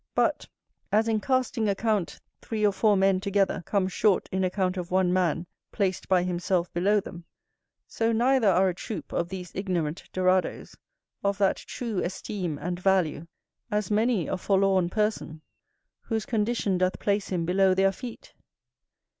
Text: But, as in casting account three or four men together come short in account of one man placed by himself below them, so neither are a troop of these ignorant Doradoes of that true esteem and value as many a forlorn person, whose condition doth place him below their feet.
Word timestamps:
But, 0.15 0.47
as 0.91 1.07
in 1.07 1.19
casting 1.19 1.69
account 1.69 2.19
three 2.41 2.65
or 2.65 2.71
four 2.73 2.97
men 2.97 3.19
together 3.19 3.61
come 3.67 3.87
short 3.87 4.27
in 4.31 4.43
account 4.43 4.75
of 4.75 4.89
one 4.89 5.13
man 5.13 5.45
placed 5.71 6.07
by 6.09 6.23
himself 6.23 6.73
below 6.73 6.99
them, 6.99 7.25
so 7.85 8.11
neither 8.11 8.47
are 8.47 8.67
a 8.69 8.73
troop 8.73 9.13
of 9.13 9.29
these 9.29 9.51
ignorant 9.53 10.09
Doradoes 10.11 10.75
of 11.23 11.37
that 11.37 11.57
true 11.57 11.99
esteem 12.03 12.57
and 12.57 12.79
value 12.79 13.27
as 13.69 13.91
many 13.91 14.27
a 14.27 14.37
forlorn 14.37 14.89
person, 14.89 15.43
whose 16.01 16.25
condition 16.25 16.79
doth 16.79 16.97
place 16.97 17.27
him 17.29 17.45
below 17.45 17.75
their 17.75 17.91
feet. 17.91 18.33